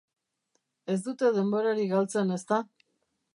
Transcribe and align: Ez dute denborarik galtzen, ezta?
Ez 0.93 0.95
dute 1.09 1.29
denborarik 1.35 1.93
galtzen, 1.93 2.33
ezta? 2.39 2.61